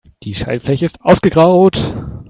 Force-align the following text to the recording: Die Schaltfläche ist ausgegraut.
Die 0.23 0.33
Schaltfläche 0.33 0.85
ist 0.87 0.99
ausgegraut. 1.01 1.93